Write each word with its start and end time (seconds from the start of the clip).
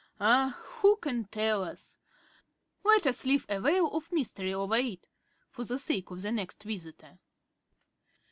Ah! 0.19 0.59
who 0.79 0.95
can 0.95 1.25
tell 1.25 1.63
us? 1.63 1.95
Let 2.83 3.05
us 3.05 3.23
leave 3.23 3.45
a 3.47 3.61
veil 3.61 3.85
of 3.91 4.11
mystery 4.11 4.51
over 4.51 4.77
it... 4.77 5.05
for 5.51 5.63
the 5.63 5.77
sake 5.77 6.09
of 6.09 6.23
the 6.23 6.31
next 6.31 6.63
visitor. 6.63 7.19